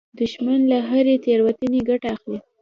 دښمن 0.19 0.61
له 0.71 0.77
هرې 0.89 1.15
تېروتنې 1.25 1.81
ګټه 1.89 2.07
اخلي 2.15 2.39